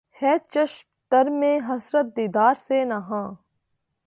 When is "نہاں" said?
2.85-3.27